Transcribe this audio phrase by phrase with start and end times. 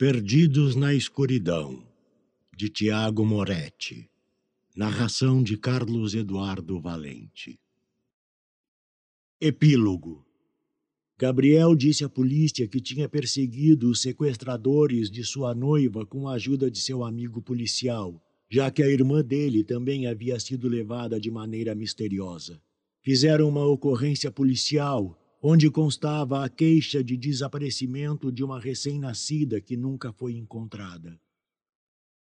[0.00, 1.86] Perdidos na Escuridão,
[2.56, 4.08] de Tiago Moretti.
[4.74, 7.60] Narração de Carlos Eduardo Valente.
[9.38, 10.24] Epílogo.
[11.18, 16.70] Gabriel disse à polícia que tinha perseguido os sequestradores de sua noiva com a ajuda
[16.70, 21.74] de seu amigo policial, já que a irmã dele também havia sido levada de maneira
[21.74, 22.58] misteriosa.
[23.02, 30.12] Fizeram uma ocorrência policial onde constava a queixa de desaparecimento de uma recém-nascida que nunca
[30.12, 31.18] foi encontrada.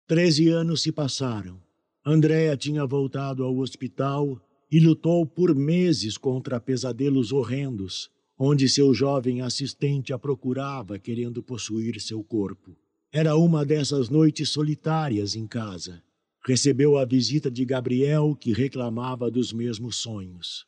[0.07, 1.61] Treze anos se passaram.
[2.05, 9.41] Andréa tinha voltado ao hospital e lutou por meses contra pesadelos horrendos, onde seu jovem
[9.41, 12.77] assistente a procurava querendo possuir seu corpo.
[13.13, 16.03] Era uma dessas noites solitárias em casa.
[16.45, 20.67] Recebeu a visita de Gabriel, que reclamava dos mesmos sonhos.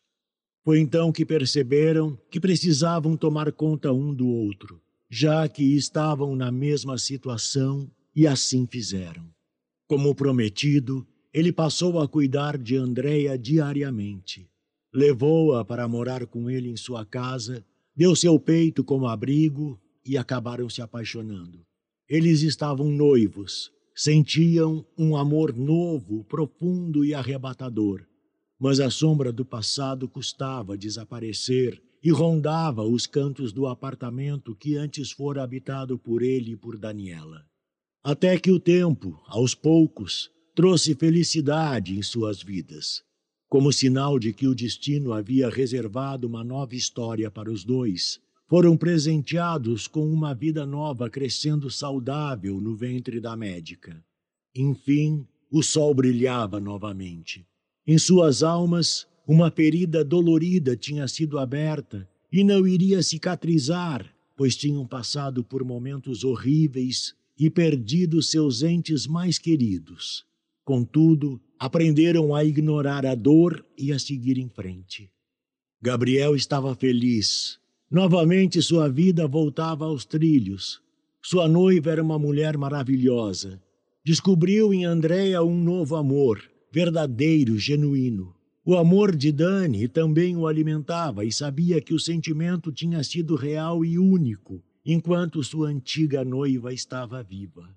[0.64, 6.50] Foi então que perceberam que precisavam tomar conta um do outro, já que estavam na
[6.50, 9.24] mesma situação e assim fizeram.
[9.86, 14.48] Como prometido, ele passou a cuidar de Andréia diariamente.
[14.92, 17.64] Levou-a para morar com ele em sua casa,
[17.96, 21.64] deu seu peito como abrigo e acabaram se apaixonando.
[22.08, 28.08] Eles estavam noivos, sentiam um amor novo, profundo e arrebatador
[28.58, 35.10] mas a sombra do passado custava desaparecer e rondava os cantos do apartamento que antes
[35.10, 37.44] fora habitado por ele e por Daniela.
[38.02, 43.02] Até que o tempo, aos poucos, trouxe felicidade em suas vidas,
[43.48, 48.20] como sinal de que o destino havia reservado uma nova história para os dois.
[48.48, 54.02] Foram presenteados com uma vida nova crescendo saudável no ventre da médica.
[54.54, 57.46] Enfim, o sol brilhava novamente.
[57.90, 64.86] Em suas almas, uma ferida dolorida tinha sido aberta e não iria cicatrizar, pois tinham
[64.86, 70.26] passado por momentos horríveis e perdido seus entes mais queridos.
[70.66, 75.10] Contudo, aprenderam a ignorar a dor e a seguir em frente.
[75.80, 77.58] Gabriel estava feliz.
[77.90, 80.82] Novamente sua vida voltava aos trilhos.
[81.22, 83.58] Sua noiva era uma mulher maravilhosa.
[84.04, 86.38] Descobriu em Andréia um novo amor
[86.70, 88.34] verdadeiro, genuíno.
[88.64, 93.84] O amor de Dani também o alimentava e sabia que o sentimento tinha sido real
[93.84, 97.68] e único enquanto sua antiga noiva estava viva.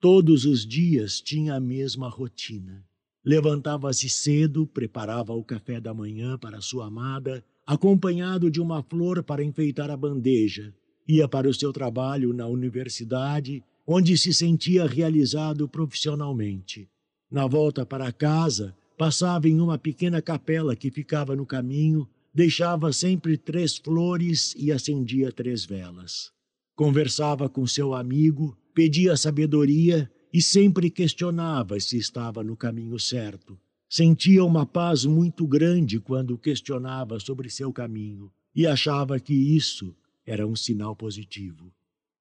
[0.00, 2.84] Todos os dias tinha a mesma rotina.
[3.24, 9.42] Levantava-se cedo, preparava o café da manhã para sua amada, acompanhado de uma flor para
[9.42, 10.72] enfeitar a bandeja.
[11.06, 16.88] Ia para o seu trabalho na universidade, onde se sentia realizado profissionalmente.
[17.30, 23.36] Na volta para casa, passava em uma pequena capela que ficava no caminho, deixava sempre
[23.36, 26.32] três flores e acendia três velas.
[26.74, 33.58] Conversava com seu amigo, pedia sabedoria e sempre questionava se estava no caminho certo.
[33.90, 39.94] Sentia uma paz muito grande quando questionava sobre seu caminho e achava que isso
[40.26, 41.72] era um sinal positivo.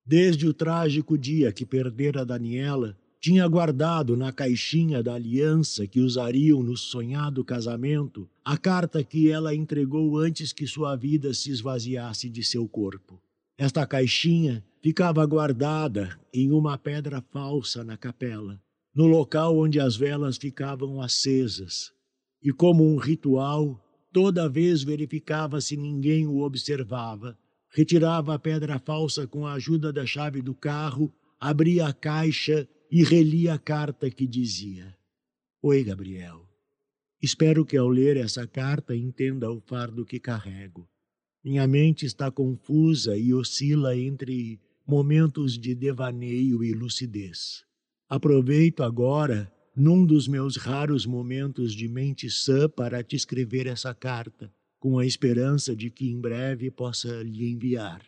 [0.05, 6.61] Desde o trágico dia que perdera Daniela, tinha guardado na caixinha da aliança que usariam
[6.61, 12.43] no sonhado casamento a carta que ela entregou antes que sua vida se esvaziasse de
[12.43, 13.21] seu corpo.
[13.57, 18.61] Esta caixinha ficava guardada em uma pedra falsa na capela,
[18.93, 21.91] no local onde as velas ficavam acesas.
[22.41, 27.35] E como um ritual, toda vez verificava se ninguém o observava,
[27.69, 33.03] retirava a pedra falsa com a ajuda da chave do carro, abria a caixa e
[33.03, 34.95] reli a carta que dizia:
[35.61, 36.47] Oi, Gabriel.
[37.21, 40.87] Espero que ao ler essa carta entenda o fardo que carrego.
[41.43, 47.63] Minha mente está confusa e oscila entre momentos de devaneio e lucidez.
[48.07, 54.53] Aproveito agora, num dos meus raros momentos de mente sã, para te escrever essa carta,
[54.79, 58.01] com a esperança de que em breve possa lhe enviar.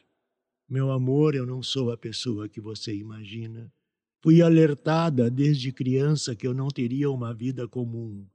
[0.69, 3.71] Meu amor, eu não sou a pessoa que você imagina.
[4.21, 8.27] Fui alertada desde criança que eu não teria uma vida comum.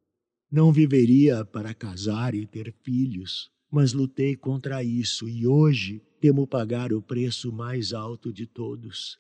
[0.51, 6.93] Não viveria para casar e ter filhos, mas lutei contra isso e hoje temo pagar
[6.93, 9.19] o preço mais alto de todos.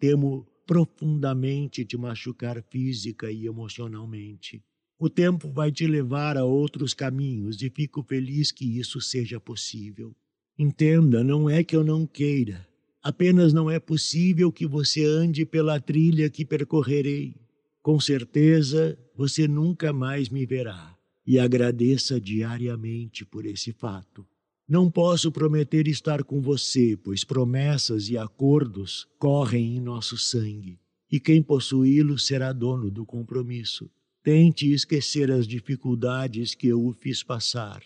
[0.00, 4.60] Temo profundamente te machucar física e emocionalmente.
[4.98, 10.16] O tempo vai te levar a outros caminhos e fico feliz que isso seja possível.
[10.58, 12.66] Entenda, não é que eu não queira,
[13.02, 17.34] Apenas não é possível que você ande pela trilha que percorrerei.
[17.82, 20.96] Com certeza você nunca mais me verá
[21.26, 24.24] e agradeça diariamente por esse fato.
[24.68, 30.78] Não posso prometer estar com você, pois promessas e acordos correm em nosso sangue,
[31.10, 33.90] e quem possuí-los será dono do compromisso.
[34.22, 37.82] Tente esquecer as dificuldades que eu o fiz passar.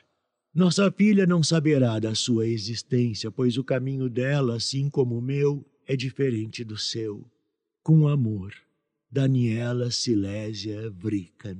[0.57, 5.63] Nossa filha não saberá da sua existência, pois o caminho dela, assim como o meu,
[5.87, 7.31] é diferente do seu.
[7.83, 8.55] Com amor,
[9.11, 11.59] Daniela Silésia Vrican.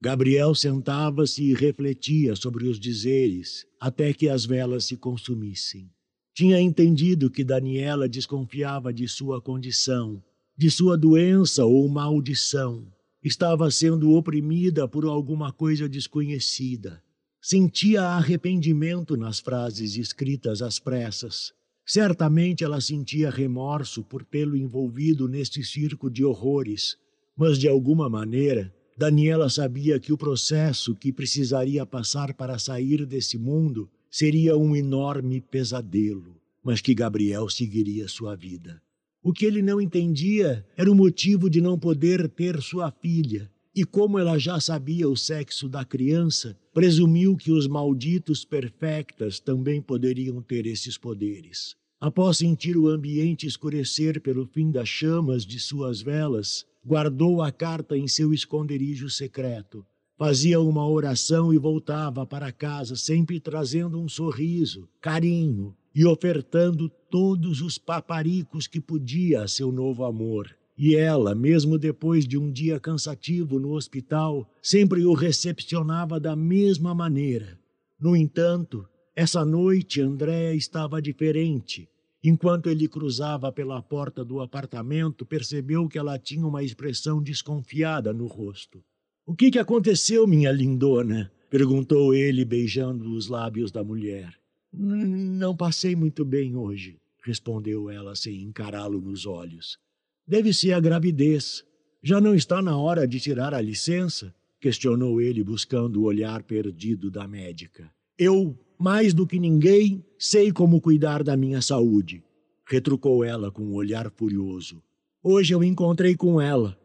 [0.00, 5.90] Gabriel sentava-se e refletia sobre os dizeres até que as velas se consumissem.
[6.32, 10.24] Tinha entendido que Daniela desconfiava de sua condição,
[10.56, 12.90] de sua doença ou maldição.
[13.22, 17.03] Estava sendo oprimida por alguma coisa desconhecida.
[17.46, 21.52] Sentia arrependimento nas frases escritas às pressas.
[21.84, 26.96] Certamente ela sentia remorso por tê-lo envolvido neste circo de horrores,
[27.36, 33.36] mas de alguma maneira Daniela sabia que o processo que precisaria passar para sair desse
[33.36, 38.80] mundo seria um enorme pesadelo, mas que Gabriel seguiria sua vida.
[39.22, 43.84] O que ele não entendia era o motivo de não poder ter sua filha, e
[43.84, 50.40] como ela já sabia o sexo da criança, presumiu que os malditos perfectas também poderiam
[50.40, 51.74] ter esses poderes.
[52.00, 57.96] Após sentir o ambiente escurecer pelo fim das chamas de suas velas, guardou a carta
[57.96, 59.84] em seu esconderijo secreto.
[60.16, 67.60] Fazia uma oração e voltava para casa, sempre trazendo um sorriso, carinho e ofertando todos
[67.60, 70.54] os paparicos que podia a seu novo amor.
[70.76, 76.94] E ela, mesmo depois de um dia cansativo no hospital, sempre o recepcionava da mesma
[76.94, 77.58] maneira.
[78.00, 81.88] No entanto, essa noite André estava diferente.
[82.22, 88.26] Enquanto ele cruzava pela porta do apartamento, percebeu que ela tinha uma expressão desconfiada no
[88.26, 88.82] rosto.
[89.26, 91.30] O que, que aconteceu, minha lindona?
[91.48, 94.34] perguntou ele, beijando os lábios da mulher.
[94.72, 99.78] Não passei muito bem hoje, respondeu ela sem encará-lo nos olhos.
[100.26, 101.64] Deve ser a gravidez.
[102.02, 104.34] Já não está na hora de tirar a licença?
[104.64, 107.92] questionou ele, buscando o olhar perdido da médica.
[108.18, 112.22] Eu mais do que ninguém, sei como cuidar da minha saúde,
[112.66, 114.82] retrucou ela com um olhar furioso.
[115.22, 116.78] Hoje eu encontrei com ela.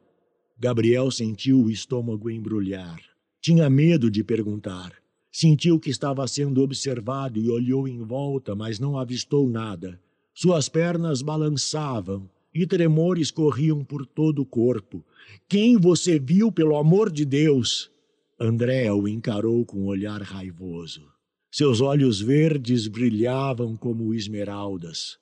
[0.57, 2.99] Gabriel sentiu o estômago embrulhar.
[3.39, 4.91] Tinha medo de perguntar.
[5.31, 9.97] Sentiu que estava sendo observado e olhou em volta, mas não avistou nada.
[10.33, 15.05] Suas pernas balançavam e tremores corriam por todo o corpo.
[15.47, 17.91] Quem você viu, pelo amor de Deus?
[18.39, 21.05] André o encarou com um olhar raivoso.
[21.51, 25.17] Seus olhos verdes brilhavam como esmeraldas.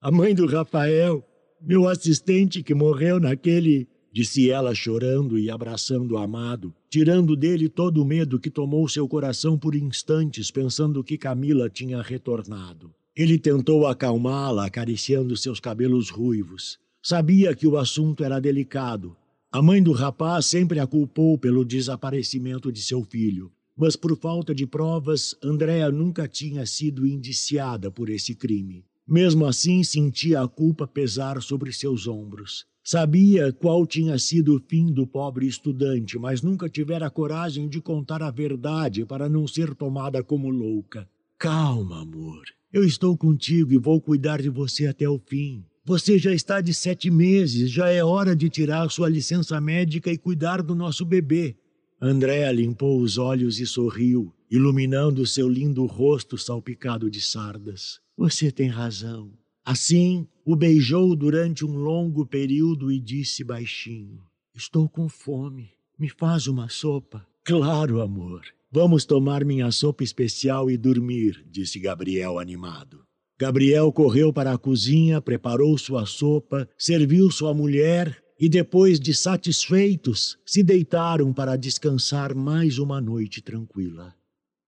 [0.00, 1.24] A mãe do Rafael,
[1.60, 3.88] meu assistente que morreu naquele.
[4.12, 9.08] Disse ela chorando e abraçando o amado, tirando dele todo o medo que tomou seu
[9.08, 12.94] coração por instantes, pensando que Camila tinha retornado.
[13.14, 16.78] Ele tentou acalmá-la, acariciando seus cabelos ruivos.
[17.02, 19.14] Sabia que o assunto era delicado.
[19.50, 24.54] A mãe do rapaz sempre a culpou pelo desaparecimento de seu filho, mas por falta
[24.54, 28.82] de provas, Andréa nunca tinha sido indiciada por esse crime.
[29.06, 32.64] Mesmo assim, sentia a culpa pesar sobre seus ombros.
[32.82, 38.22] Sabia qual tinha sido o fim do pobre estudante, mas nunca tivera coragem de contar
[38.22, 41.06] a verdade para não ser tomada como louca.
[41.36, 42.42] Calma, amor.
[42.72, 45.62] Eu estou contigo e vou cuidar de você até o fim.
[45.84, 50.16] Você já está de sete meses, já é hora de tirar sua licença médica e
[50.16, 51.54] cuidar do nosso bebê.
[52.00, 58.00] Andréa limpou os olhos e sorriu, iluminando seu lindo rosto salpicado de sardas.
[58.16, 59.30] Você tem razão.
[59.62, 64.22] Assim, o beijou durante um longo período e disse baixinho:
[64.54, 65.72] Estou com fome.
[65.98, 67.26] Me faz uma sopa?
[67.44, 68.42] Claro, amor.
[68.74, 73.02] Vamos tomar minha sopa especial e dormir, disse Gabriel animado.
[73.38, 80.38] Gabriel correu para a cozinha, preparou sua sopa, serviu sua mulher e depois de satisfeitos,
[80.46, 84.14] se deitaram para descansar mais uma noite tranquila.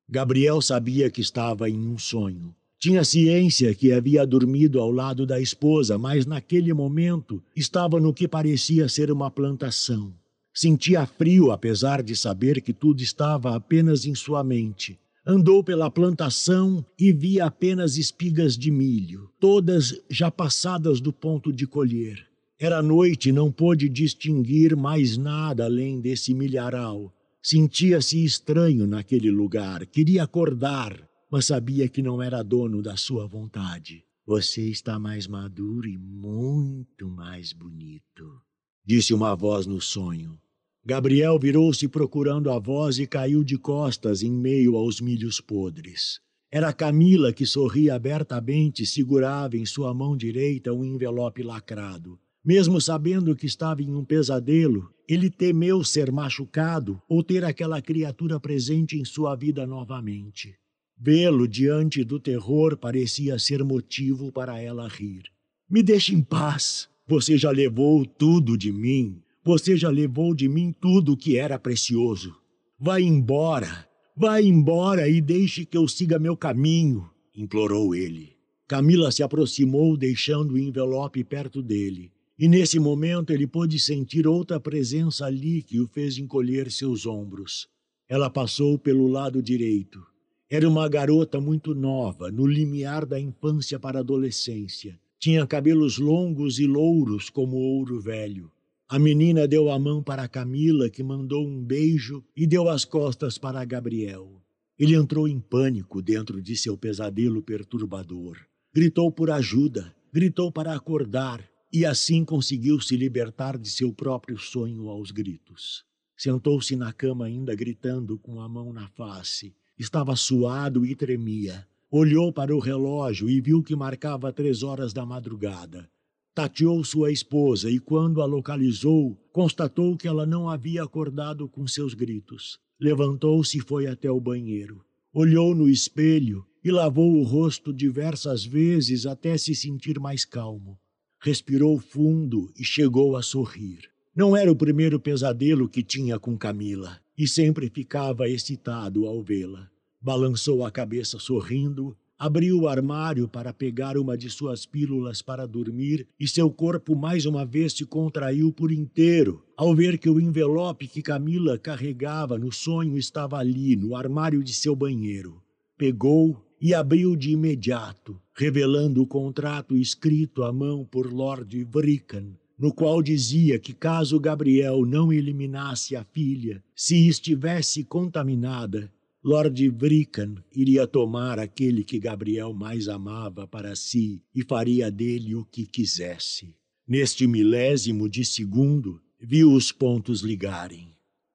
[0.07, 2.55] Gabriel sabia que estava em um sonho.
[2.79, 8.29] Tinha ciência que havia dormido ao lado da esposa, mas naquele momento estava no que
[8.29, 10.13] parecia ser uma plantação.
[10.57, 14.97] Sentia frio, apesar de saber que tudo estava apenas em sua mente.
[15.27, 21.67] Andou pela plantação e via apenas espigas de milho, todas já passadas do ponto de
[21.67, 22.25] colher.
[22.57, 27.13] Era noite e não pôde distinguir mais nada além desse milharal.
[27.43, 30.97] Sentia-se estranho naquele lugar, queria acordar,
[31.29, 34.05] mas sabia que não era dono da sua vontade.
[34.25, 38.41] Você está mais maduro e muito mais bonito,
[38.87, 40.39] disse uma voz no sonho.
[40.87, 46.21] Gabriel virou-se procurando a voz e caiu de costas em meio aos milhos podres.
[46.53, 52.19] Era Camila que sorria abertamente, segurava em sua mão direita um envelope lacrado.
[52.45, 58.38] Mesmo sabendo que estava em um pesadelo, ele temeu ser machucado ou ter aquela criatura
[58.38, 60.55] presente em sua vida novamente.
[60.99, 65.23] Vê-lo diante do terror parecia ser motivo para ela rir.
[65.69, 66.91] Me deixe em paz.
[67.09, 69.24] Você já levou tudo de mim.
[69.45, 72.35] Você já levou de mim tudo que era precioso.
[72.81, 73.87] Vai embora.
[74.17, 78.33] Vai embora e deixe que eu siga meu caminho, implorou ele.
[78.67, 82.11] Camila se aproximou, deixando o envelope perto dele.
[82.39, 87.69] E nesse momento ele pôde sentir outra presença ali que o fez encolher seus ombros.
[88.09, 90.01] Ela passou pelo lado direito.
[90.49, 94.99] Era uma garota muito nova, no limiar da infância para a adolescência.
[95.19, 98.51] Tinha cabelos longos e louros como ouro velho.
[98.87, 103.38] A menina deu a mão para Camila, que mandou um beijo e deu as costas
[103.38, 104.43] para Gabriel.
[104.79, 108.37] Ele entrou em pânico dentro de seu pesadelo perturbador.
[108.75, 114.88] Gritou por ajuda, gritou para acordar e assim conseguiu se libertar de seu próprio sonho
[114.88, 115.83] aos gritos.
[116.17, 119.57] Sentou-se na cama ainda gritando com a mão na face.
[119.79, 121.67] Estava suado e tremia.
[121.91, 125.88] Olhou para o relógio e viu que marcava três horas da madrugada.
[126.35, 131.95] Tateou sua esposa e, quando a localizou, constatou que ela não havia acordado com seus
[131.95, 132.59] gritos.
[132.81, 134.85] Levantou-se e foi até o banheiro.
[135.12, 140.76] Olhou no espelho e lavou o rosto diversas vezes até se sentir mais calmo.
[141.21, 143.88] Respirou fundo e chegou a sorrir.
[144.14, 149.71] Não era o primeiro pesadelo que tinha com Camila e sempre ficava excitado ao vê-la.
[150.00, 156.06] Balançou a cabeça sorrindo abriu o armário para pegar uma de suas pílulas para dormir
[156.18, 160.87] e seu corpo mais uma vez se contraiu por inteiro ao ver que o envelope
[160.87, 165.42] que Camila carregava no sonho estava ali, no armário de seu banheiro.
[165.76, 172.73] Pegou e abriu de imediato, revelando o contrato escrito à mão por Lord Vrickan, no
[172.73, 178.90] qual dizia que caso Gabriel não eliminasse a filha, se estivesse contaminada,
[179.26, 185.47] Lord Vrickan iria tomar aquele que Gabriel mais amava para si e faria dele o
[185.47, 186.54] que quisesse.
[186.87, 190.90] Neste milésimo de segundo, viu os pontos ligarem.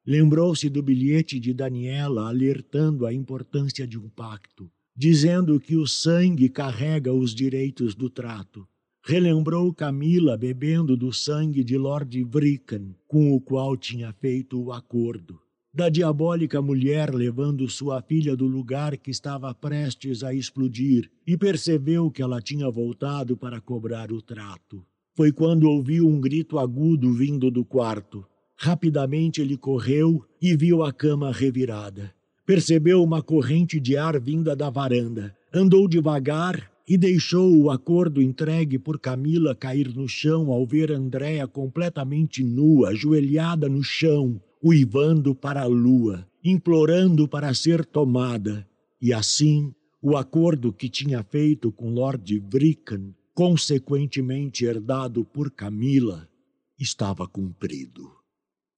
[0.06, 6.48] Lembrou-se do bilhete de Daniela alertando a importância de um pacto, dizendo que o sangue
[6.48, 8.68] carrega os direitos do trato.
[9.04, 15.40] Relembrou Camila bebendo do sangue de Lord Vrickan, com o qual tinha feito o acordo
[15.80, 22.12] da diabólica mulher levando sua filha do lugar que estava prestes a explodir e percebeu
[22.12, 24.86] que ela tinha voltado para cobrar o trato.
[25.16, 28.26] Foi quando ouviu um grito agudo vindo do quarto.
[28.58, 32.14] Rapidamente ele correu e viu a cama revirada.
[32.46, 35.34] Percebeu uma corrente de ar vinda da varanda.
[35.54, 41.48] Andou devagar e deixou o acordo entregue por Camila cair no chão ao ver Andréa
[41.48, 48.68] completamente nua, ajoelhada no chão, uivando para a lua, implorando para ser tomada,
[49.02, 56.30] e assim o acordo que tinha feito com Lord Vrickan, consequentemente herdado por Camila,
[56.78, 58.10] estava cumprido.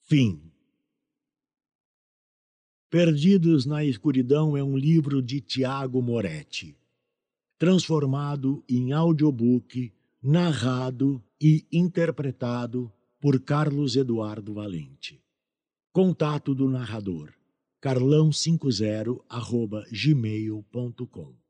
[0.02, 0.42] Fim.
[2.90, 6.76] Perdidos na Escuridão é um livro de Tiago Moretti,
[7.58, 15.22] transformado em audiobook, narrado e interpretado por Carlos Eduardo Valente.
[15.94, 17.34] Contato do narrador.
[17.82, 21.41] Carlão50 arroba gmail.com